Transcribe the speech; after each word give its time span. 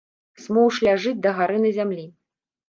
Смоўж 0.45 0.79
ляжыць 0.87 1.13
дагары 1.27 1.61
на 1.67 1.71
зямлі. 1.77 2.09